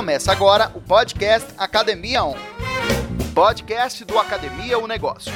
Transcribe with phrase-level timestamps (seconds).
[0.00, 2.34] Começa agora o podcast Academia On.
[3.34, 5.30] Podcast do Academia O Negócio.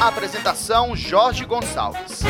[0.00, 2.22] Apresentação Jorge Gonçalves.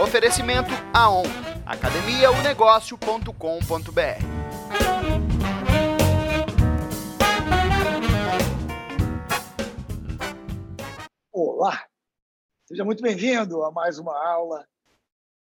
[0.00, 1.24] Oferecimento AON,
[1.66, 3.32] academiaonegócio.com.br.
[11.32, 11.88] Olá,
[12.66, 14.64] seja muito bem-vindo a mais uma aula.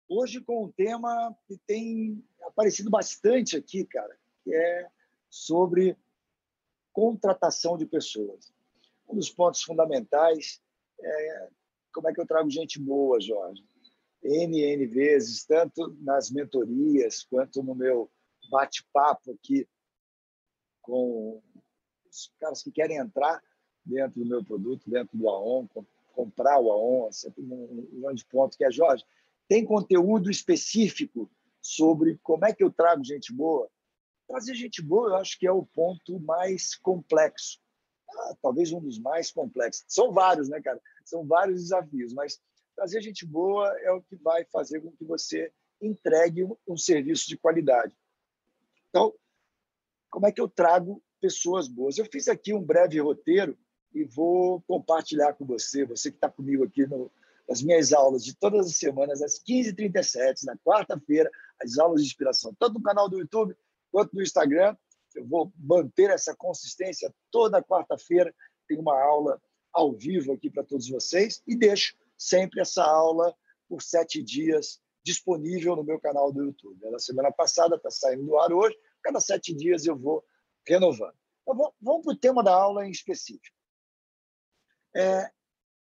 [0.10, 4.95] Hoje com um tema que tem aparecido bastante aqui, cara, que é
[5.36, 5.98] sobre
[6.94, 8.54] contratação de pessoas.
[9.06, 10.62] Um dos pontos fundamentais
[10.98, 11.50] é
[11.94, 13.62] como é que eu trago gente boa, Jorge.
[14.24, 18.10] N, N vezes, tanto nas mentorias quanto no meu
[18.50, 19.68] bate-papo aqui
[20.82, 21.44] com
[22.10, 23.44] os caras que querem entrar
[23.86, 25.68] dentro do meu produto, dentro do AON,
[26.14, 29.04] comprar o AON, sempre um grande ponto que é, Jorge,
[29.50, 31.30] tem conteúdo específico
[31.62, 33.70] sobre como é que eu trago gente boa?
[34.28, 37.60] Trazer gente boa, eu acho que é o ponto mais complexo.
[38.10, 39.86] Ah, talvez um dos mais complexos.
[39.88, 40.82] São vários, né, cara?
[41.04, 42.42] São vários desafios, mas
[42.76, 47.38] trazer gente boa é o que vai fazer com que você entregue um serviço de
[47.38, 47.94] qualidade.
[48.90, 49.14] Então,
[50.10, 51.98] como é que eu trago pessoas boas?
[51.98, 53.58] Eu fiz aqui um breve roteiro
[53.94, 57.12] e vou compartilhar com você, você que está comigo aqui no,
[57.48, 61.30] nas minhas aulas de todas as semanas, às 15h37, na quarta-feira,
[61.62, 63.56] as aulas de inspiração, tanto no canal do YouTube
[63.96, 64.76] quanto no Instagram.
[65.16, 68.36] Eu vou manter essa consistência toda quarta-feira.
[68.68, 73.34] Tem uma aula ao vivo aqui para todos vocês e deixo sempre essa aula
[73.70, 76.92] por sete dias disponível no meu canal do YouTube.
[76.92, 78.78] Na semana passada está saindo do ar hoje.
[79.02, 80.26] Cada sete dias eu vou
[80.68, 81.16] renovando.
[81.44, 83.56] Então, vamos para o tema da aula em específico.
[84.94, 85.32] É,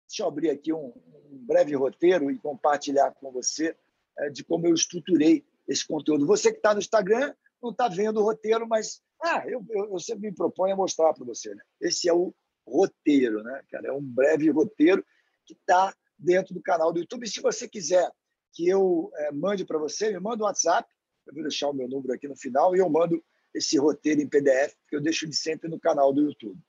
[0.07, 3.75] deixa eu abrir aqui um, um, breve roteiro e compartilhar com você
[4.19, 6.25] é, de como eu estruturei esse conteúdo.
[6.25, 9.99] Você que está no Instagram não está vendo o roteiro, mas ah, eu, eu, eu
[9.99, 11.53] sempre me proponho a mostrar para você.
[11.53, 11.63] Né?
[11.81, 12.33] Esse é o
[12.67, 13.87] roteiro, né, cara?
[13.87, 15.05] É um breve roteiro
[15.45, 17.25] que está dentro do canal do YouTube.
[17.25, 18.09] E se você quiser
[18.53, 20.87] que eu é, mande para você, me manda um WhatsApp.
[21.25, 24.27] Eu vou deixar o meu número aqui no final e eu mando esse roteiro em
[24.27, 26.59] PDF, que eu deixo de sempre no canal do YouTube.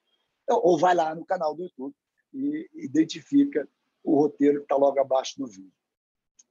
[0.44, 1.94] Então, ou vai lá no canal do YouTube
[2.32, 3.68] e identifica
[4.02, 5.72] o roteiro que está logo abaixo do vídeo.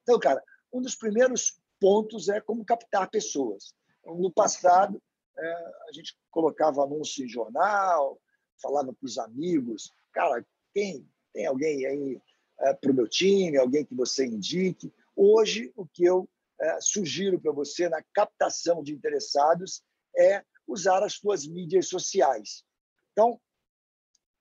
[0.04, 3.74] Então, cara, um dos primeiros pontos é como captar pessoas.
[4.06, 5.02] No passado,
[5.38, 5.54] é,
[5.88, 8.20] a gente colocava anúncio em jornal,
[8.62, 12.22] falava para os amigos, cara, quem tem alguém aí
[12.60, 14.94] é, para o meu time, alguém que você indique.
[15.16, 16.30] Hoje, o que eu
[16.60, 19.84] é, sugiro para você na captação de interessados
[20.18, 22.64] é usar as suas mídias sociais.
[23.12, 23.40] Então,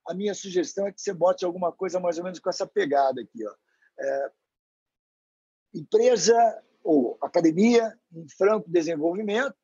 [0.07, 3.21] a minha sugestão é que você bote alguma coisa mais ou menos com essa pegada
[3.21, 3.45] aqui.
[3.45, 3.55] Ó.
[3.99, 4.31] É,
[5.73, 9.55] empresa ou academia em franco desenvolvimento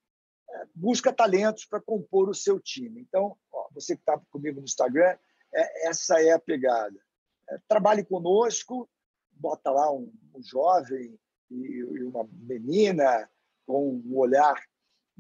[0.49, 2.99] é, busca talentos para compor o seu time.
[2.99, 5.15] Então, ó, você que está comigo no Instagram,
[5.53, 6.99] é, essa é a pegada.
[7.47, 8.89] É, trabalhe conosco,
[9.31, 11.17] bota lá um, um jovem
[11.51, 13.29] e, e, uma menina
[13.67, 14.59] com um olhar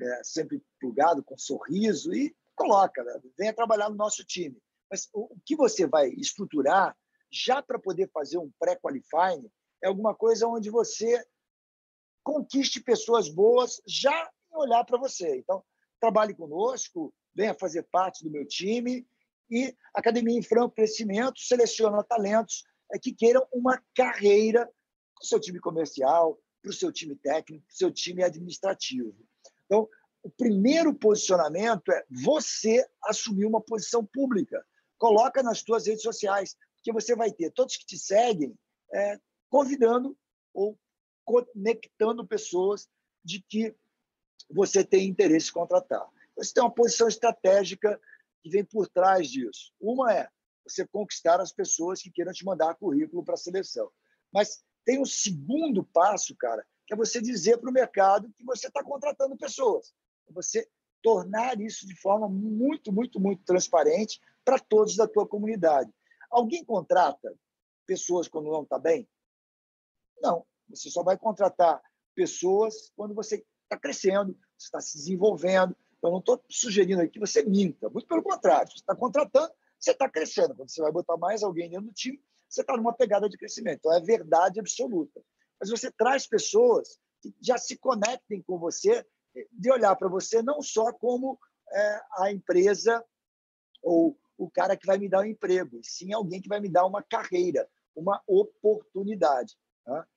[0.01, 3.21] é, sempre plugado, com um sorriso, e coloca, né?
[3.37, 4.57] venha trabalhar no nosso time.
[4.89, 6.97] Mas o, o que você vai estruturar,
[7.31, 9.49] já para poder fazer um pré-qualifying,
[9.83, 11.23] é alguma coisa onde você
[12.23, 15.37] conquiste pessoas boas já em olhar para você.
[15.37, 15.63] Então,
[15.99, 19.07] trabalhe conosco, venha fazer parte do meu time
[19.49, 25.39] e Academia em Franco Crescimento seleciona talentos é, que queiram uma carreira para o seu
[25.39, 29.15] time comercial, para o seu time técnico, para o seu time administrativo.
[29.65, 29.89] Então,
[30.23, 34.63] o primeiro posicionamento é você assumir uma posição pública.
[34.97, 38.55] Coloca nas suas redes sociais, porque você vai ter todos que te seguem
[38.93, 40.15] é, convidando
[40.53, 40.77] ou
[41.25, 42.89] conectando pessoas
[43.23, 43.75] de que
[44.49, 46.07] você tem interesse em contratar.
[46.35, 47.99] Você tem uma posição estratégica
[48.41, 49.71] que vem por trás disso.
[49.79, 50.29] Uma é
[50.63, 53.91] você conquistar as pessoas que queiram te mandar currículo para a seleção.
[54.31, 58.67] Mas tem um segundo passo, cara, que é você dizer para o mercado que você
[58.67, 59.93] está contratando pessoas.
[60.27, 60.67] É você
[61.01, 65.91] tornar isso de forma muito, muito, muito transparente para todos da tua comunidade.
[66.29, 67.33] Alguém contrata
[67.85, 69.07] pessoas quando não está bem?
[70.21, 70.45] Não.
[70.75, 71.81] Você só vai contratar
[72.15, 75.75] pessoas quando você está crescendo, está se desenvolvendo.
[76.03, 78.71] Eu não estou sugerindo aqui que você minta, muito pelo contrário.
[78.71, 80.55] Você está contratando, você está crescendo.
[80.55, 83.79] Quando você vai botar mais alguém dentro do time, você está numa pegada de crescimento.
[83.79, 85.21] Então, é verdade absoluta.
[85.59, 89.05] Mas você traz pessoas que já se conectem com você,
[89.51, 91.39] de olhar para você não só como
[91.71, 93.03] é, a empresa
[93.81, 96.67] ou o cara que vai me dar um emprego, e sim alguém que vai me
[96.67, 99.55] dar uma carreira, uma oportunidade.
[99.85, 100.07] Tá?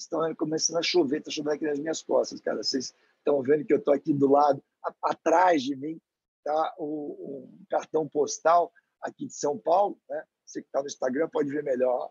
[0.00, 2.62] Estão começando a chover, está chovendo aqui nas minhas costas, cara.
[2.62, 6.00] Vocês estão vendo que eu estou aqui do lado, a, atrás de mim,
[6.42, 10.00] tá o, um cartão postal aqui de São Paulo.
[10.08, 10.24] Né?
[10.46, 12.10] Você que está no Instagram pode ver melhor.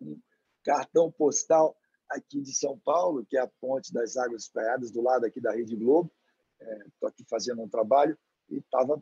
[0.00, 0.20] Um
[0.64, 1.76] cartão postal
[2.08, 5.52] aqui de São Paulo, que é a Ponte das Águas Espalhadas, do lado aqui da
[5.52, 6.12] Rede Globo.
[6.60, 9.00] Estou é, aqui fazendo um trabalho e estava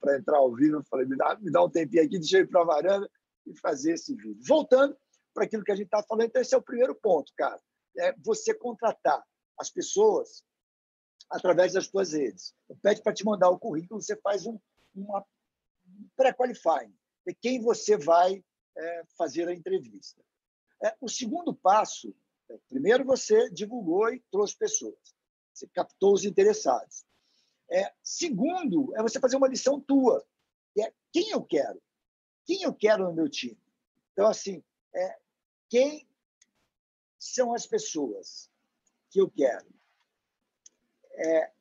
[0.00, 0.82] para entrar ao vivo.
[0.88, 3.10] Falei, me dá, me dá um tempinho aqui, deixa eu ir para a varanda
[3.46, 4.40] e fazer esse vídeo.
[4.40, 4.96] Voltando
[5.36, 7.60] para aquilo que a gente está falando, então esse é o primeiro ponto, cara.
[7.98, 9.22] É você contratar
[9.58, 10.42] as pessoas
[11.28, 12.54] através das suas redes.
[12.82, 14.58] Pede para te mandar o currículo, você faz um,
[14.94, 15.22] uma
[16.16, 16.96] pré-qualifying,
[17.26, 18.42] de quem você vai
[18.76, 20.24] é, fazer a entrevista.
[20.82, 22.14] É, o segundo passo,
[22.50, 25.14] é, primeiro você divulgou e trouxe pessoas,
[25.52, 27.04] você captou os interessados.
[27.70, 30.24] É, segundo, é você fazer uma lição tua,
[30.72, 31.82] que é quem eu quero,
[32.46, 33.60] quem eu quero no meu time.
[34.12, 35.18] Então, assim, é,
[35.68, 36.08] quem
[37.18, 38.50] são as pessoas
[39.10, 39.66] que eu quero?
[41.14, 41.52] É,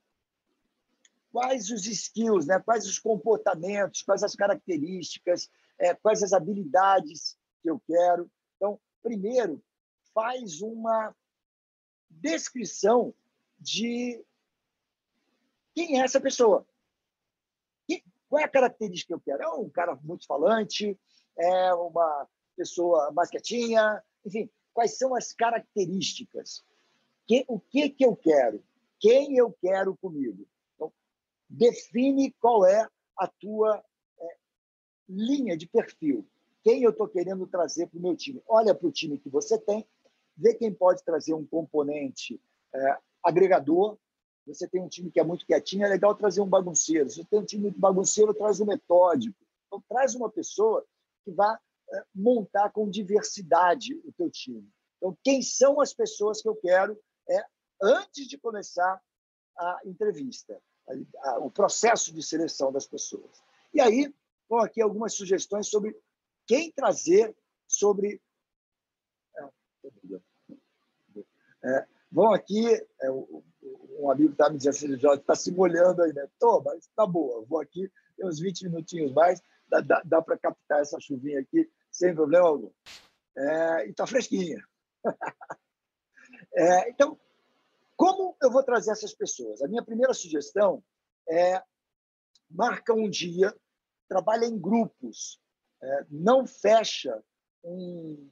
[1.31, 2.59] quais os skills, né?
[2.59, 8.31] quais os comportamentos, quais as características, é, quais as habilidades que eu quero.
[8.55, 9.63] Então, primeiro,
[10.13, 11.15] faz uma
[12.09, 13.13] descrição
[13.59, 14.23] de
[15.73, 16.65] quem é essa pessoa.
[18.29, 19.43] qual é a característica que eu quero?
[19.43, 20.97] É um cara muito falante,
[21.37, 26.63] é uma pessoa mais quietinha, enfim, quais são as características?
[27.27, 28.63] Que, o que, que eu quero?
[28.99, 30.45] Quem eu quero comigo?
[30.75, 30.91] Então,
[31.49, 32.87] define qual é
[33.17, 33.83] a tua
[34.19, 34.37] é,
[35.07, 36.25] linha de perfil.
[36.63, 38.41] Quem eu estou querendo trazer para o meu time?
[38.47, 39.85] Olha para o time que você tem,
[40.35, 42.41] vê quem pode trazer um componente
[42.73, 43.97] é, agregador.
[44.47, 47.09] Você tem um time que é muito quietinho, é legal trazer um bagunceiro.
[47.09, 49.37] Se você tem um time muito bagunceiro, traz um metódico.
[49.67, 50.85] Então, traz uma pessoa
[51.23, 51.59] que vá
[52.13, 54.69] montar com diversidade o teu time.
[54.97, 56.99] Então, quem são as pessoas que eu quero
[57.29, 57.43] é
[57.81, 59.01] antes de começar
[59.57, 63.43] a entrevista, a, a, o processo de seleção das pessoas.
[63.73, 64.13] E aí,
[64.49, 65.95] vão aqui algumas sugestões sobre
[66.47, 67.35] quem trazer
[67.67, 68.21] sobre.
[69.37, 69.49] É,
[71.63, 72.65] é vão aqui,
[73.01, 76.27] é, um amigo está me dizendo assim, Jorge, está se molhando aí, né?
[76.39, 80.37] Tô, mas está boa, vou aqui, tem uns 20 minutinhos mais, dá, dá, dá para
[80.37, 82.71] captar essa chuvinha aqui sem problema algum.
[83.37, 84.61] É, e está fresquinha.
[86.53, 87.17] é, então,
[87.95, 89.61] como eu vou trazer essas pessoas?
[89.61, 90.83] A minha primeira sugestão
[91.29, 91.61] é
[92.49, 93.55] marca um dia,
[94.09, 95.39] trabalha em grupos,
[95.81, 97.23] é, não fecha
[97.63, 98.29] um,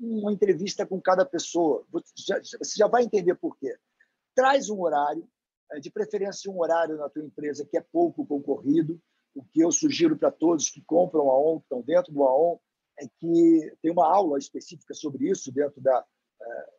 [0.00, 1.86] uma entrevista com cada pessoa.
[1.92, 3.78] Você já vai entender por quê.
[4.34, 5.28] Traz um horário,
[5.72, 9.00] é, de preferência um horário na tua empresa que é pouco concorrido,
[9.32, 12.58] o que eu sugiro para todos que compram a ON, que estão dentro do AON,
[13.18, 16.04] que tem uma aula específica sobre isso dentro da,
[16.40, 16.70] é,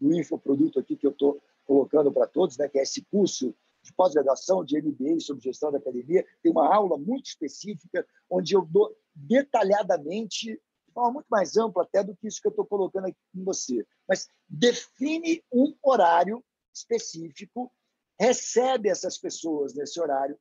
[0.00, 3.92] do infoproduto aqui que eu estou colocando para todos, né, que é esse curso de
[3.94, 6.26] pós-graduação de MBA sobre gestão da academia.
[6.42, 10.52] Tem uma aula muito específica onde eu dou detalhadamente,
[10.86, 13.44] de forma muito mais ampla até do que isso que eu estou colocando aqui com
[13.44, 13.86] você.
[14.08, 17.72] Mas define um horário específico,
[18.18, 20.38] recebe essas pessoas nesse horário,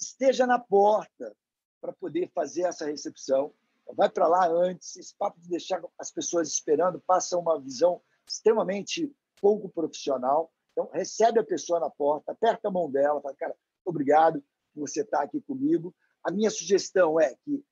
[0.00, 1.34] esteja na porta
[1.80, 3.52] para poder fazer essa recepção.
[3.94, 4.96] Vai para lá antes.
[4.96, 10.52] Esse papo de deixar as pessoas esperando passa uma visão extremamente pouco profissional.
[10.72, 14.42] Então, recebe a pessoa na porta, aperta a mão dela, fala, cara, obrigado
[14.72, 15.94] por você estar aqui comigo.
[16.22, 17.64] A minha sugestão é que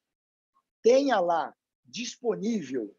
[0.83, 2.95] tenha lá disponível,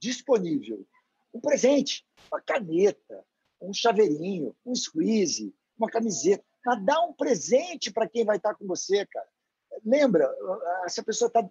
[0.00, 0.86] disponível
[1.32, 3.24] um presente, uma caneta,
[3.60, 6.44] um chaveirinho, um squeeze, uma camiseta.
[6.84, 9.28] Dá um presente para quem vai estar com você, cara.
[9.86, 10.28] Lembra,
[10.84, 11.48] essa pessoa está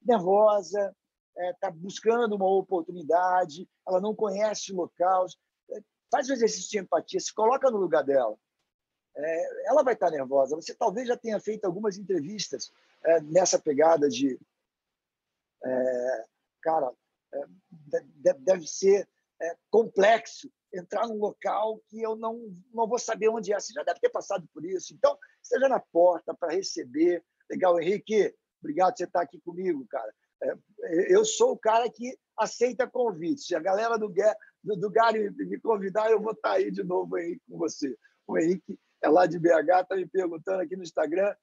[0.00, 0.94] nervosa,
[1.36, 5.26] está é, buscando uma oportunidade, ela não conhece o local.
[6.08, 8.36] Faz um exercício de empatia, se coloca no lugar dela.
[9.16, 10.54] É, ela vai estar tá nervosa.
[10.54, 12.72] Você talvez já tenha feito algumas entrevistas
[13.04, 14.38] é, nessa pegada de.
[15.64, 16.24] É,
[16.62, 16.92] cara,
[17.34, 17.44] é,
[18.38, 19.08] deve ser
[19.40, 23.58] é, complexo entrar num local que eu não, não vou saber onde é.
[23.58, 24.94] Você já deve ter passado por isso.
[24.94, 27.24] Então, esteja na porta para receber.
[27.52, 30.10] Legal, Henrique, obrigado por você estar aqui comigo, cara.
[30.42, 33.46] É, eu sou o cara que aceita convites.
[33.46, 34.10] Se a galera do,
[34.64, 37.94] do, do Gary me convidar, eu vou estar aí de novo aí com você.
[38.26, 41.34] O Henrique é lá de BH, está me perguntando aqui no Instagram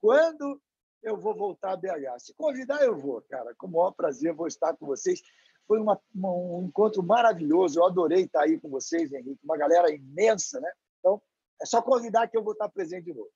[0.00, 0.58] quando
[1.02, 2.18] eu vou voltar a BH.
[2.18, 3.54] Se convidar, eu vou, cara.
[3.58, 5.20] Com o maior prazer, vou estar com vocês.
[5.66, 7.78] Foi uma, um encontro maravilhoso.
[7.78, 9.44] Eu adorei estar aí com vocês, Henrique.
[9.44, 10.72] Uma galera imensa, né?
[10.98, 11.20] Então,
[11.60, 13.30] é só convidar que eu vou estar presente de novo.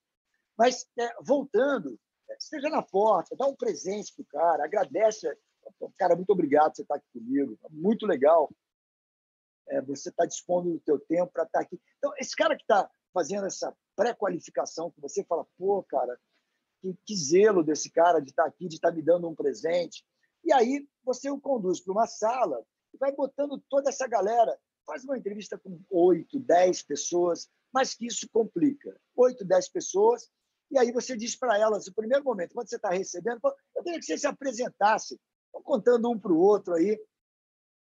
[0.57, 1.99] Mas, é, voltando,
[2.38, 5.29] esteja na porta, dá um presente para o cara, agradece.
[5.97, 7.59] Cara, muito obrigado por você estar aqui comigo.
[7.71, 8.50] Muito legal
[9.69, 11.81] é, você estar dispondo do teu tempo para estar aqui.
[11.99, 16.19] Então, esse cara que está fazendo essa pré-qualificação que você fala, pô, cara,
[16.81, 20.05] que, que zelo desse cara de estar aqui, de estar me dando um presente.
[20.45, 24.59] E aí você o conduz para uma sala e vai botando toda essa galera.
[24.85, 28.99] Faz uma entrevista com oito, dez pessoas, mas que isso complica.
[29.14, 30.29] Oito, dez pessoas,
[30.73, 33.41] e aí você diz para elas, no primeiro momento, quando você está recebendo,
[33.76, 35.21] eu queria que você se apresentasse,
[35.64, 36.99] contando um para o outro aí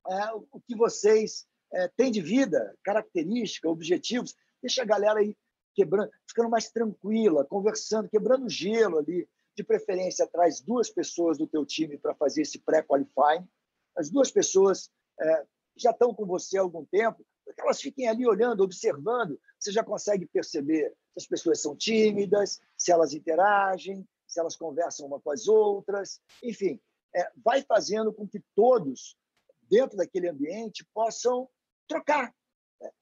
[0.08, 4.34] é, o que vocês é, têm de vida, característica, objetivos.
[4.60, 5.36] Deixa a galera aí
[5.74, 9.28] quebrando, ficando mais tranquila, conversando, quebrando gelo ali.
[9.54, 13.46] De preferência, traz duas pessoas do teu time para fazer esse pré-qualifying.
[13.94, 15.46] As duas pessoas é,
[15.76, 19.38] já estão com você há algum tempo, que elas fiquem ali olhando, observando.
[19.58, 25.06] Você já consegue perceber se as pessoas são tímidas, se elas interagem, se elas conversam
[25.06, 26.20] uma com as outras.
[26.42, 26.80] Enfim,
[27.14, 29.16] é, vai fazendo com que todos,
[29.62, 31.48] dentro daquele ambiente, possam
[31.86, 32.34] trocar.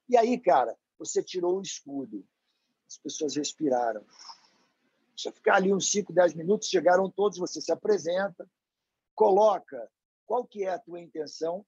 [0.09, 2.25] E aí, cara, você tirou o escudo
[2.90, 4.05] as pessoas respiraram.
[5.14, 8.50] Deixa ficar ali uns 5, 10 minutos, chegaram todos, você se apresenta,
[9.14, 9.88] coloca
[10.26, 11.64] qual que é a tua intenção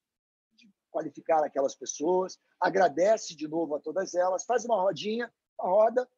[0.56, 6.08] de qualificar aquelas pessoas, agradece de novo a todas elas, faz uma rodinha, uma roda,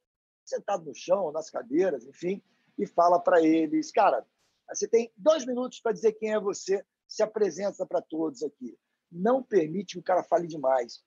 [0.45, 2.43] sentado no chão, nas cadeiras, enfim,
[2.79, 4.27] e fala para eles, cara,
[4.69, 8.77] você tem dois minutos para dizer quem é você, se apresenta para todos aqui.
[9.11, 11.05] Não permite que o cara fale demais,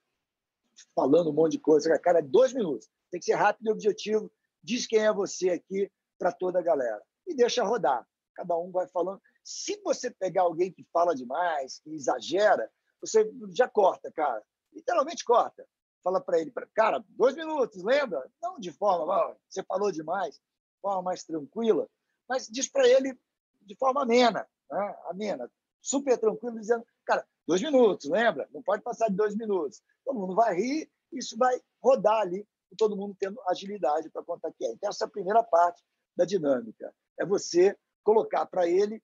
[0.96, 1.98] falando um monte de coisa.
[2.00, 2.89] Cara, dois minutos.
[3.10, 4.32] Tem que ser rápido e objetivo.
[4.63, 7.01] Diz quem é você aqui para toda a galera.
[7.25, 8.08] E deixa rodar.
[8.36, 9.22] Cada um vai falando.
[9.44, 12.70] Se você pegar alguém que fala demais, que exagera,
[13.01, 14.44] você já corta, cara.
[14.74, 15.67] Literalmente corta.
[16.04, 18.30] Fala para ele, cara, dois minutos, lembra?
[18.42, 21.88] Não de forma, você falou demais, de forma mais tranquila,
[22.30, 23.18] mas diz para ele
[23.62, 24.96] de forma amena, né?
[25.10, 25.51] amena,
[25.82, 28.48] super tranquilo, dizendo, cara, dois minutos, lembra?
[28.54, 29.82] Não pode passar de dois minutos.
[30.06, 34.66] Todo mundo vai rir, isso vai rodar ali todo mundo tendo agilidade para contar que
[34.66, 34.72] é.
[34.72, 35.84] Então, essa é a primeira parte
[36.16, 36.94] da dinâmica.
[37.20, 39.01] É você colocar para ele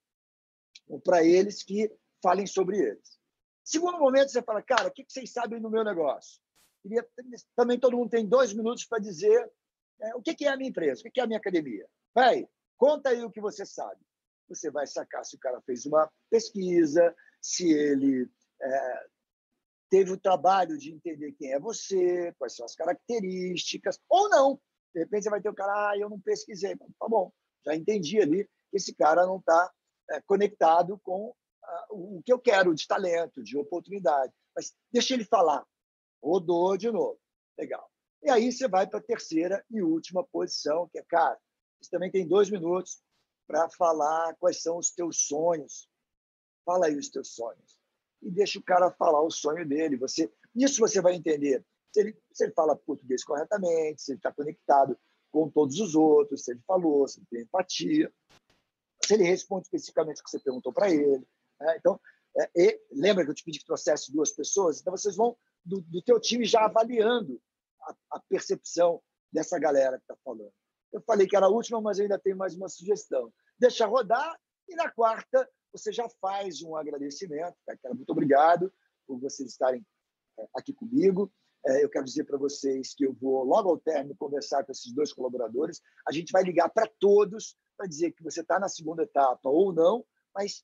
[1.03, 3.17] para eles que falem sobre eles.
[3.63, 6.41] Segundo momento, você fala, cara, o que vocês sabem do meu negócio?
[6.83, 7.07] Queria,
[7.55, 9.49] também todo mundo tem dois minutos para dizer
[10.01, 11.87] é, o que é a minha empresa, o que é a minha academia.
[12.13, 12.45] Vai,
[12.77, 14.01] conta aí o que você sabe.
[14.49, 18.29] Você vai sacar se o cara fez uma pesquisa, se ele
[18.61, 19.05] é,
[19.89, 24.59] teve o trabalho de entender quem é você, quais são as características, ou não.
[24.93, 26.75] De repente você vai ter o cara, ah, eu não pesquisei.
[26.75, 27.31] Tá bom,
[27.65, 29.71] já entendi ali que esse cara não está
[30.11, 34.33] é, conectado com ah, o que eu quero de talento, de oportunidade.
[34.55, 35.65] Mas deixa ele falar.
[36.23, 37.19] Rodou de novo.
[37.57, 37.89] Legal.
[38.23, 41.37] E aí você vai para a terceira e última posição, que é, cara,
[41.81, 43.03] você também tem dois minutos
[43.45, 45.89] para falar quais são os teus sonhos.
[46.65, 47.83] Fala aí os teus sonhos
[48.23, 49.97] e deixa o cara falar o sonho dele.
[49.97, 54.31] Você, isso você vai entender se ele, se ele fala português corretamente, se ele está
[54.31, 54.97] conectado
[55.29, 58.11] com todos os outros, se ele falou, se ele tem empatia,
[59.05, 61.27] se ele responde especificamente o que você perguntou para ele.
[61.59, 61.75] Né?
[61.77, 61.99] Então,
[62.57, 64.79] é, lembra que eu te pedi que trouxesse duas pessoas?
[64.79, 67.41] Então, vocês vão do, do teu time já avaliando
[67.81, 69.01] a, a percepção
[69.31, 70.53] dessa galera que está falando.
[70.91, 73.33] Eu falei que era a última, mas ainda tem mais uma sugestão.
[73.57, 77.55] Deixa rodar e na quarta você já faz um agradecimento.
[77.65, 78.71] Cara, muito obrigado
[79.07, 79.83] por vocês estarem
[80.39, 81.33] é, aqui comigo.
[81.65, 84.93] É, eu quero dizer para vocês que eu vou, logo ao término, conversar com esses
[84.93, 85.81] dois colaboradores.
[86.07, 89.73] A gente vai ligar para todos para dizer que você está na segunda etapa ou
[89.73, 90.05] não,
[90.35, 90.63] mas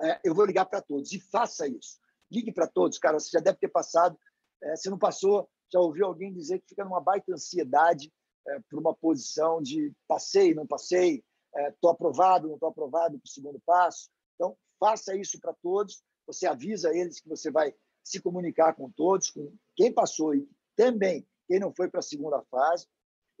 [0.00, 1.12] é, eu vou ligar para todos.
[1.12, 2.00] E faça isso.
[2.30, 3.18] Ligue para todos, cara.
[3.18, 4.18] Você já deve ter passado.
[4.62, 8.12] É, se não passou, já ouviu alguém dizer que fica numa baita ansiedade
[8.46, 11.22] é, por uma posição de passei, não passei,
[11.70, 14.10] estou é, aprovado, não estou aprovado para o segundo passo.
[14.34, 16.02] Então, faça isso para todos.
[16.26, 21.26] Você avisa eles que você vai se comunicar com todos, com quem passou e também
[21.46, 22.86] quem não foi para a segunda fase.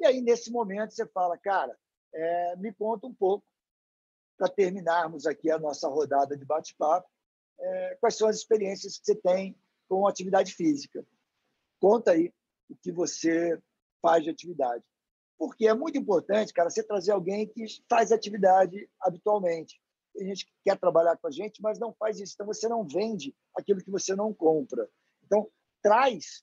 [0.00, 1.76] E aí, nesse momento, você fala, cara,
[2.14, 3.44] é, me conta um pouco,
[4.38, 7.08] para terminarmos aqui a nossa rodada de bate-papo,
[7.60, 9.56] é, quais são as experiências que você tem
[9.88, 11.04] com atividade física.
[11.80, 12.32] Conta aí
[12.68, 13.60] o que você
[14.02, 14.84] faz de atividade.
[15.38, 19.80] Porque é muito importante, cara, você trazer alguém que faz atividade habitualmente.
[20.14, 22.34] Tem gente que quer trabalhar com a gente, mas não faz isso.
[22.34, 24.88] Então, você não vende aquilo que você não compra.
[25.24, 25.48] Então,
[25.80, 26.42] traz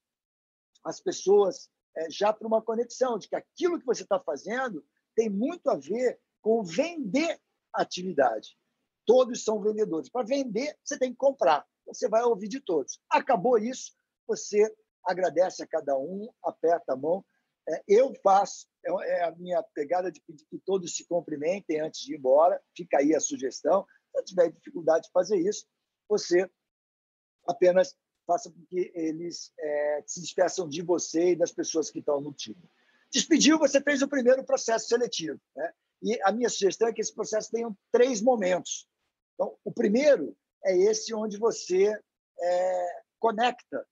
[0.83, 5.29] as pessoas é, já para uma conexão de que aquilo que você está fazendo tem
[5.29, 7.39] muito a ver com vender
[7.73, 8.57] atividade.
[9.05, 10.09] Todos são vendedores.
[10.09, 11.65] Para vender, você tem que comprar.
[11.85, 12.99] Você vai ouvir de todos.
[13.09, 13.93] Acabou isso,
[14.27, 17.23] você agradece a cada um, aperta a mão
[17.67, 22.01] é, eu faço, é, é a minha pegada de pedir que todos se cumprimentem antes
[22.01, 22.61] de ir embora.
[22.75, 23.85] Fica aí a sugestão.
[24.17, 25.65] Se tiver dificuldade de fazer isso,
[26.07, 26.49] você
[27.47, 27.95] apenas
[28.25, 32.33] faça com que eles é, se despeçam de você e das pessoas que estão no
[32.33, 32.69] time.
[33.11, 35.39] Despediu, você fez o primeiro processo seletivo.
[35.55, 35.73] Né?
[36.03, 38.87] E a minha sugestão é que esse processo tenha três momentos.
[39.35, 41.93] Então, o primeiro é esse onde você
[42.41, 43.87] é, conecta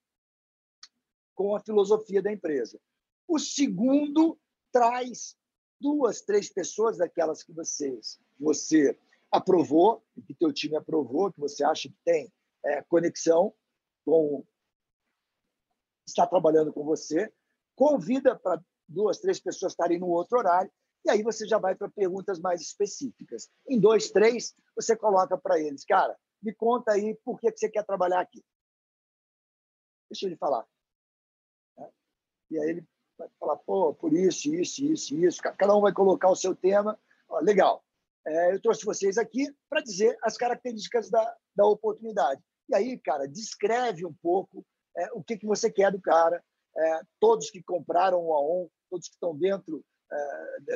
[1.34, 2.80] com a filosofia da empresa.
[3.28, 4.38] O segundo
[4.72, 5.36] traz
[5.80, 8.98] duas, três pessoas daquelas que vocês, você
[9.30, 12.32] aprovou, que teu time aprovou, que você acha que tem
[12.64, 13.54] é, conexão
[14.04, 14.44] com
[16.06, 17.32] está trabalhando com você,
[17.74, 20.70] convida para duas, três pessoas estarem no outro horário,
[21.04, 23.50] e aí você já vai para perguntas mais específicas.
[23.68, 27.84] Em dois, três, você coloca para eles, cara, me conta aí por que você quer
[27.84, 28.42] trabalhar aqui.
[30.10, 30.66] Deixa ele falar.
[31.76, 31.90] Né?
[32.50, 35.42] E aí ele vai falar, pô, por isso, isso, isso, isso.
[35.42, 36.98] Cada um vai colocar o seu tema.
[37.28, 37.84] Ó, legal.
[38.26, 42.42] É, eu trouxe vocês aqui para dizer as características da, da oportunidade.
[42.68, 44.64] E aí, cara, descreve um pouco
[44.96, 46.42] é, o que, que você quer do cara.
[46.76, 49.84] É, todos que compraram o AON, todos que estão dentro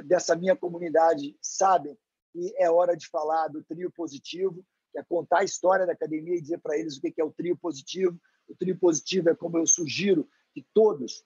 [0.05, 1.97] dessa minha comunidade sabem
[2.33, 6.37] que é hora de falar do trio positivo, que é contar a história da academia
[6.37, 8.19] e dizer para eles o que, é o trio positivo.
[8.49, 11.25] O trio positivo é como eu sugiro que todos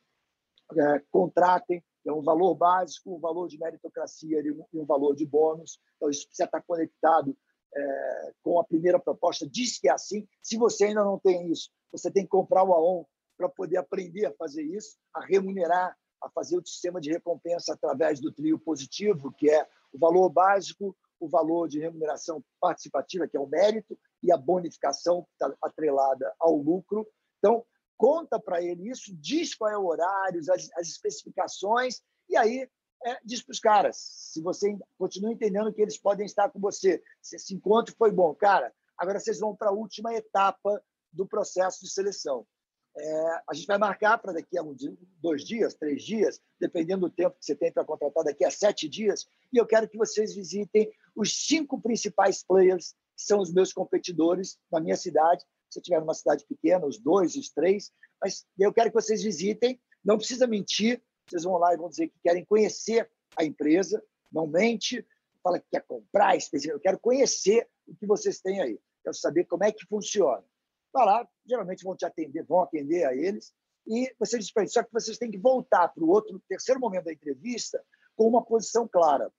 [0.76, 5.78] é, contratem, é um valor básico, um valor de meritocracia e um valor de bônus.
[5.96, 7.36] Então, isso precisa estar conectado
[7.74, 9.48] é, com a primeira proposta.
[9.48, 10.26] Diz que é assim.
[10.42, 13.04] Se você ainda não tem isso, você tem que comprar o AON
[13.36, 18.20] para poder aprender a fazer isso, a remunerar, a fazer o sistema de recompensa através
[18.20, 23.40] do trio positivo, que é o valor básico, o valor de remuneração participativa, que é
[23.40, 27.06] o mérito, e a bonificação, que está atrelada ao lucro.
[27.38, 27.64] Então,
[27.96, 32.68] conta para ele isso, diz qual é o horário, as, as especificações, e aí
[33.04, 37.02] é, diz para os caras, se você continua entendendo que eles podem estar com você,
[37.20, 41.80] se esse encontro foi bom, cara, agora vocês vão para a última etapa do processo
[41.84, 42.46] de seleção.
[42.94, 44.76] É, a gente vai marcar para daqui a um,
[45.18, 48.88] dois dias, três dias, dependendo do tempo que você tem para contratar, daqui a sete
[48.88, 53.72] dias, e eu quero que vocês visitem os cinco principais players, que são os meus
[53.72, 55.44] competidores na minha cidade.
[55.70, 59.22] Se eu tiver numa cidade pequena, os dois, os três, mas eu quero que vocês
[59.22, 59.80] visitem.
[60.04, 64.46] Não precisa mentir, vocês vão lá e vão dizer que querem conhecer a empresa, não
[64.46, 65.06] mente,
[65.42, 69.64] fala que quer comprar, eu quero conhecer o que vocês têm aí, quero saber como
[69.64, 70.44] é que funciona.
[70.92, 73.52] Vai lá, geralmente vão te atender, vão atender a eles,
[73.86, 76.80] e você diz para eles, só que vocês têm que voltar para o outro, terceiro
[76.80, 79.32] momento da entrevista, com uma posição clara,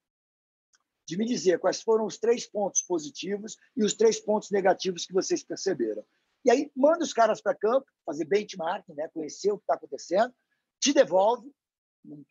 [1.08, 5.13] de me dizer quais foram os três pontos positivos e os três pontos negativos que
[5.13, 6.04] vocês perceberam.
[6.46, 9.08] E aí, manda os caras para campo, fazer benchmarking, né?
[9.10, 10.34] conhecer o que está acontecendo,
[10.80, 11.50] te devolve,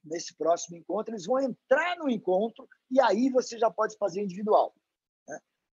[0.04, 4.74] nesse próximo encontro, eles vão entrar no encontro e aí você já pode fazer individual.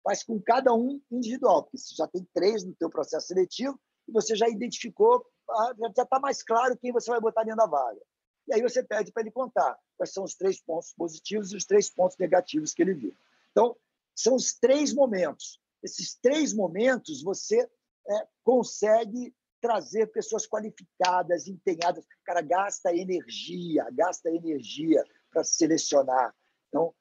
[0.04, 4.12] Faz com cada um individual, porque você já tem três no teu processo seletivo e
[4.12, 8.00] você já identificou, ah, já está mais claro quem você vai botar dentro da vaga.
[8.46, 11.64] E aí você pede para ele contar quais são os três pontos positivos e os
[11.64, 13.16] três pontos negativos que ele viu.
[13.50, 13.74] Então,
[14.14, 15.58] são os três momentos.
[15.82, 22.04] Esses três momentos você é, consegue trazer pessoas qualificadas, empenhadas.
[22.04, 26.34] O cara gasta energia, gasta energia para selecionar.
[26.68, 26.94] Então,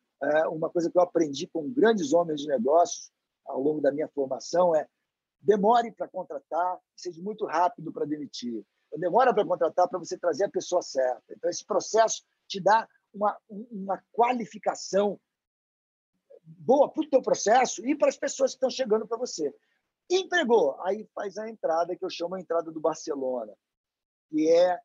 [0.47, 3.11] uma coisa que eu aprendi com grandes homens de negócios
[3.45, 4.87] ao longo da minha formação é
[5.41, 8.65] demore para contratar, seja muito rápido para demitir.
[8.97, 11.23] Demora para contratar para você trazer a pessoa certa.
[11.31, 15.19] Então, esse processo te dá uma, uma qualificação
[16.43, 19.53] boa para o teu processo e para as pessoas que estão chegando para você.
[20.09, 23.53] Entregou, aí faz a entrada que eu chamo a entrada do Barcelona,
[24.29, 24.79] que é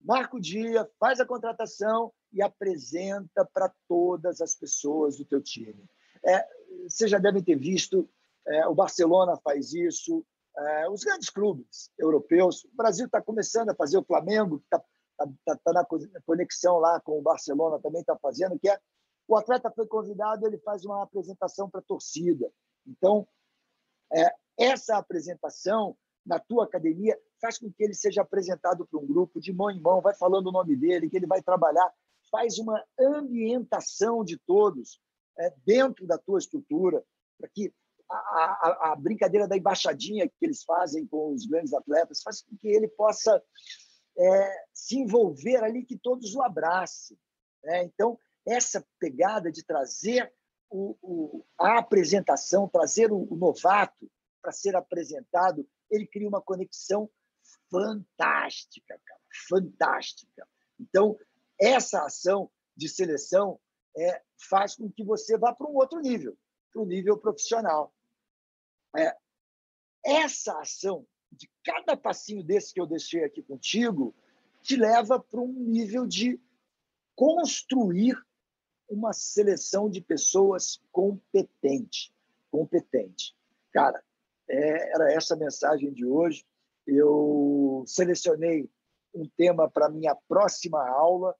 [0.00, 5.88] marca o dia, faz a contratação e apresenta para todas as pessoas do teu time.
[6.24, 6.46] É,
[6.88, 8.08] vocês já devem ter visto,
[8.46, 10.24] é, o Barcelona faz isso,
[10.56, 12.64] é, os grandes clubes europeus.
[12.64, 14.82] O Brasil está começando a fazer, o Flamengo está
[15.16, 15.86] tá, tá, tá na
[16.24, 18.78] conexão lá com o Barcelona, também está fazendo, que é
[19.26, 22.50] o atleta foi convidado, ele faz uma apresentação para a torcida.
[22.86, 23.28] Então,
[24.10, 29.38] é, essa apresentação na tua academia faz com que ele seja apresentado para um grupo
[29.38, 31.92] de mão em mão, vai falando o nome dele, que ele vai trabalhar,
[32.30, 35.00] faz uma ambientação de todos
[35.38, 37.04] é, dentro da tua estrutura,
[37.38, 37.72] para que
[38.10, 42.56] a, a, a, brincadeira da embaixadinha que eles fazem com os grandes atletas faz com
[42.56, 43.42] que ele possa
[44.18, 47.18] é, se envolver ali, que todos o abracem.
[47.62, 47.84] Né?
[47.84, 50.32] Então, essa pegada de trazer
[50.70, 54.10] o, o, a apresentação, trazer o, o novato
[54.40, 57.10] para ser apresentado, ele cria uma conexão
[57.70, 60.48] fantástica, cara, fantástica.
[60.80, 61.18] Então,
[61.60, 63.58] essa ação de seleção
[63.96, 66.36] é, faz com que você vá para um outro nível,
[66.72, 67.92] para o nível profissional.
[68.96, 69.16] É,
[70.04, 74.14] essa ação de cada passinho desse que eu deixei aqui contigo
[74.62, 76.40] te leva para um nível de
[77.14, 78.16] construir
[78.88, 82.14] uma seleção de pessoas competente,
[82.50, 83.36] competente.
[83.72, 84.02] Cara,
[84.48, 86.46] é, era essa a mensagem de hoje.
[86.86, 88.70] Eu selecionei
[89.14, 91.36] um tema para minha próxima aula,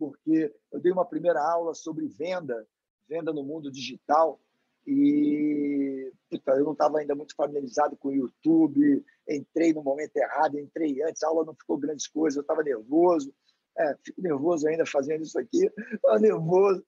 [0.00, 2.66] porque eu dei uma primeira aula sobre venda,
[3.06, 4.40] venda no mundo digital,
[4.86, 10.58] e puta, eu não estava ainda muito familiarizado com o YouTube, entrei no momento errado,
[10.58, 13.30] entrei antes, a aula não ficou grandes coisas, eu estava nervoso,
[13.76, 16.82] é, fico nervoso ainda fazendo isso aqui, estava nervoso,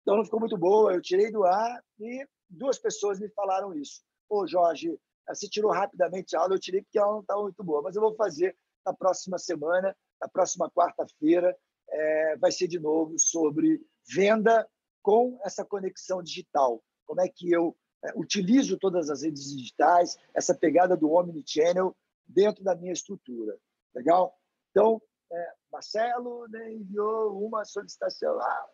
[0.00, 4.02] então não ficou muito boa, eu tirei do ar e duas pessoas me falaram isso.
[4.26, 4.98] Ô, Jorge,
[5.28, 8.00] você tirou rapidamente a aula, eu tirei porque ela não estava muito boa, mas eu
[8.00, 11.54] vou fazer na próxima semana, na próxima quarta-feira,
[11.94, 13.80] é, vai ser de novo sobre
[14.12, 14.68] venda
[15.00, 16.82] com essa conexão digital.
[17.06, 22.64] Como é que eu é, utilizo todas as redes digitais, essa pegada do Omnichannel dentro
[22.64, 23.56] da minha estrutura.
[23.94, 24.36] Legal?
[24.70, 28.68] Então, é, Marcelo né, enviou uma solicitação lá.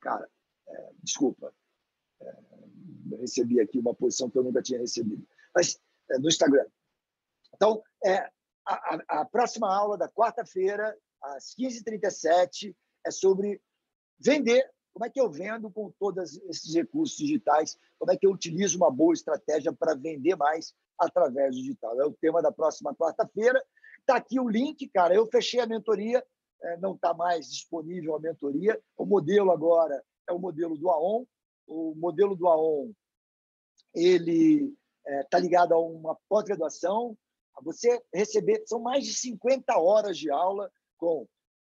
[0.00, 0.28] Cara,
[0.68, 1.52] é, desculpa,
[2.20, 2.34] é,
[3.18, 6.66] recebi aqui uma posição que eu nunca tinha recebido, mas é, no Instagram.
[7.54, 8.30] Então, é,
[8.64, 10.96] a, a, próxima aula da quarta-feira,
[11.34, 13.60] às 15h37, é sobre
[14.18, 14.70] vender.
[14.92, 17.78] Como é que eu vendo com todos esses recursos digitais?
[17.98, 22.00] Como é que eu utilizo uma boa estratégia para vender mais através do digital?
[22.00, 23.62] É o tema da próxima quarta-feira.
[24.00, 25.14] Está aqui o link, cara.
[25.14, 26.24] Eu fechei a mentoria,
[26.62, 28.80] é, não está mais disponível a mentoria.
[28.96, 31.26] O modelo agora é o modelo do AON.
[31.66, 32.92] O modelo do AON
[33.94, 37.16] ele está é, tá ligado a uma pós-graduação
[37.62, 41.26] você receber, são mais de 50 horas de aula com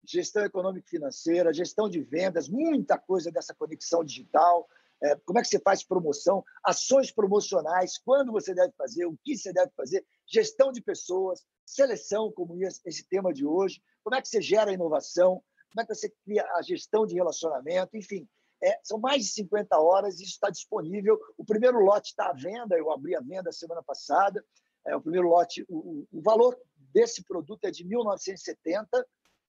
[0.07, 4.69] gestão econômica e financeira, gestão de vendas, muita coisa dessa conexão digital,
[5.03, 9.37] é, como é que você faz promoção, ações promocionais, quando você deve fazer, o que
[9.37, 14.29] você deve fazer, gestão de pessoas, seleção, como esse tema de hoje, como é que
[14.29, 18.29] você gera inovação, como é que você cria a gestão de relacionamento, enfim.
[18.63, 21.19] É, são mais de 50 horas, isso está disponível.
[21.37, 24.43] O primeiro lote está à venda, eu abri a venda semana passada.
[24.87, 26.57] É, o primeiro lote, o, o valor
[26.95, 28.87] desse produto é de 1.970,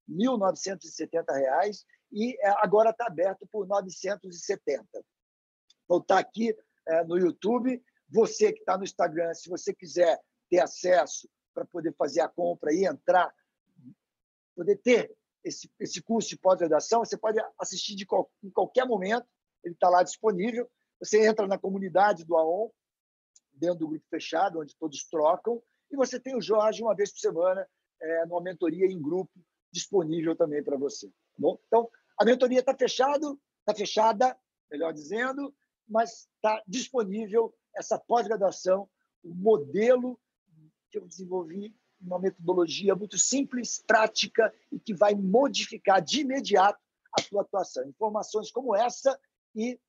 [0.09, 5.05] 1.970 reais e é, agora está aberto por 970.
[5.83, 6.55] Então está aqui
[6.87, 7.81] é, no YouTube.
[8.09, 12.73] Você que está no Instagram, se você quiser ter acesso para poder fazer a compra
[12.73, 13.33] e entrar,
[14.55, 19.27] poder ter esse, esse curso de pós-graduação, você pode assistir de qual, em qualquer momento.
[19.63, 20.69] Ele está lá disponível.
[20.99, 22.71] Você entra na comunidade do AON,
[23.53, 27.19] dentro do grupo fechado, onde todos trocam, e você tem o Jorge uma vez por
[27.19, 27.67] semana,
[28.01, 29.31] é, numa mentoria em grupo,
[29.71, 31.07] disponível também para você.
[31.07, 31.59] Tá bom?
[31.67, 34.37] Então, a mentoria está fechado, está fechada,
[34.71, 35.53] melhor dizendo,
[35.87, 38.89] mas está disponível essa pós-graduação,
[39.23, 40.19] o modelo
[40.89, 46.79] que eu desenvolvi, uma metodologia muito simples, prática e que vai modificar de imediato
[47.11, 47.87] a tua atuação.
[47.87, 49.19] Informações como essa
[49.55, 49.79] e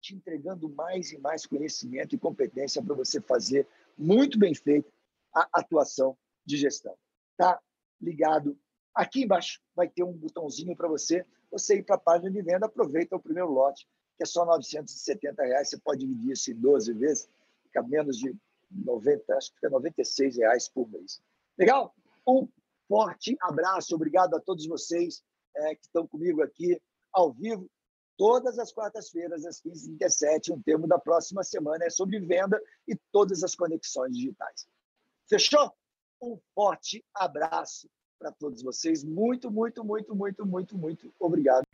[0.00, 3.68] te entregando mais e mais conhecimento e competência para você fazer
[4.00, 4.90] muito bem feito
[5.34, 6.96] a atuação de gestão.
[7.36, 7.60] Tá
[8.00, 8.58] ligado?
[8.94, 12.66] Aqui embaixo vai ter um botãozinho para você, você ir para a página de venda,
[12.66, 13.86] aproveita o primeiro lote,
[14.16, 17.28] que é só 970 reais, você pode dividir isso em 12 vezes,
[17.62, 18.34] fica menos de
[18.70, 21.20] 90, acho que fica 96 reais por mês.
[21.58, 21.94] Legal?
[22.26, 22.48] Um
[22.88, 25.22] forte abraço, obrigado a todos vocês
[25.56, 26.80] é, que estão comigo aqui
[27.12, 27.68] ao vivo
[28.20, 30.50] todas as quartas-feiras, às 15h37.
[30.50, 34.66] Um termo da próxima semana é sobre venda e todas as conexões digitais.
[35.26, 35.72] Fechou?
[36.22, 39.02] Um forte abraço para todos vocês.
[39.02, 41.64] Muito, muito, muito, muito, muito, muito obrigado.